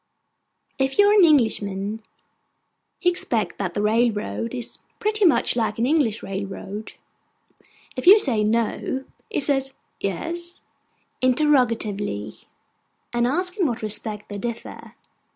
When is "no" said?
8.43-9.05